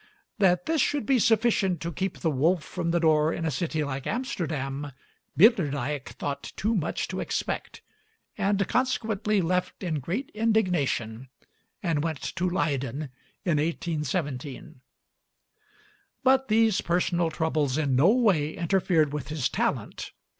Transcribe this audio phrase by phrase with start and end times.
[0.39, 3.83] That this should be sufficient to keep the wolf from the door in a city
[3.83, 4.91] like Amsterdam,
[5.37, 7.83] Bilderdijk thought too much to expect,
[8.35, 11.29] and consequently left in great indignation
[11.83, 13.11] and went to Leyden
[13.45, 14.81] in 1817.
[16.23, 20.13] But these personal troubles in no way interfered with his talent.